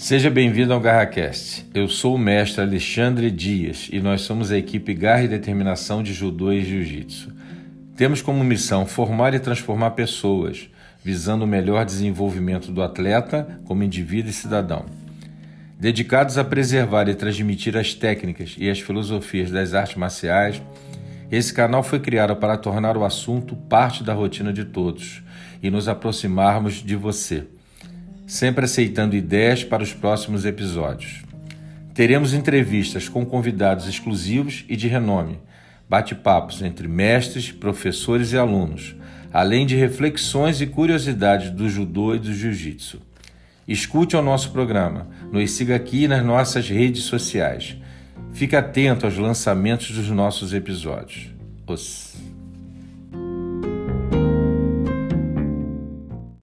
Seja 0.00 0.30
bem-vindo 0.30 0.72
ao 0.72 0.80
GarraCast. 0.80 1.66
Eu 1.74 1.86
sou 1.86 2.14
o 2.14 2.18
mestre 2.18 2.62
Alexandre 2.62 3.30
Dias 3.30 3.90
e 3.92 4.00
nós 4.00 4.22
somos 4.22 4.50
a 4.50 4.56
equipe 4.56 4.94
Garra 4.94 5.24
e 5.24 5.28
Determinação 5.28 6.02
de 6.02 6.14
Judô 6.14 6.50
e 6.50 6.64
Jiu-Jitsu. 6.64 7.30
Temos 7.96 8.22
como 8.22 8.42
missão 8.42 8.86
formar 8.86 9.34
e 9.34 9.38
transformar 9.38 9.90
pessoas, 9.90 10.70
visando 11.04 11.44
o 11.44 11.46
melhor 11.46 11.84
desenvolvimento 11.84 12.72
do 12.72 12.82
atleta 12.82 13.60
como 13.66 13.82
indivíduo 13.82 14.30
e 14.30 14.32
cidadão. 14.32 14.86
Dedicados 15.78 16.38
a 16.38 16.44
preservar 16.44 17.06
e 17.10 17.14
transmitir 17.14 17.76
as 17.76 17.92
técnicas 17.92 18.56
e 18.56 18.70
as 18.70 18.80
filosofias 18.80 19.50
das 19.50 19.74
artes 19.74 19.96
marciais, 19.96 20.62
esse 21.30 21.52
canal 21.52 21.82
foi 21.82 22.00
criado 22.00 22.34
para 22.36 22.56
tornar 22.56 22.96
o 22.96 23.04
assunto 23.04 23.54
parte 23.54 24.02
da 24.02 24.14
rotina 24.14 24.50
de 24.50 24.64
todos 24.64 25.22
e 25.62 25.70
nos 25.70 25.88
aproximarmos 25.88 26.82
de 26.82 26.96
você 26.96 27.46
sempre 28.30 28.64
aceitando 28.64 29.16
ideias 29.16 29.64
para 29.64 29.82
os 29.82 29.92
próximos 29.92 30.44
episódios. 30.44 31.24
Teremos 31.92 32.32
entrevistas 32.32 33.08
com 33.08 33.26
convidados 33.26 33.88
exclusivos 33.88 34.64
e 34.68 34.76
de 34.76 34.86
renome, 34.86 35.40
bate-papos 35.88 36.62
entre 36.62 36.86
mestres, 36.86 37.50
professores 37.50 38.32
e 38.32 38.38
alunos, 38.38 38.94
além 39.32 39.66
de 39.66 39.74
reflexões 39.74 40.60
e 40.60 40.66
curiosidades 40.68 41.50
do 41.50 41.68
judô 41.68 42.14
e 42.14 42.20
do 42.20 42.32
jiu-jitsu. 42.32 43.00
Escute 43.66 44.14
ao 44.14 44.22
nosso 44.22 44.52
programa, 44.52 45.08
nos 45.32 45.50
siga 45.50 45.74
aqui 45.74 46.06
nas 46.06 46.24
nossas 46.24 46.68
redes 46.68 47.02
sociais. 47.02 47.76
Fique 48.32 48.54
atento 48.54 49.06
aos 49.06 49.16
lançamentos 49.16 49.90
dos 49.90 50.08
nossos 50.08 50.54
episódios. 50.54 51.30
Os... 51.66 52.14